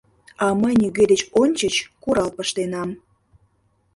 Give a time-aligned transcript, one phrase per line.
[0.45, 2.89] —А мый нигӧ деч ончыч курал пыштенам!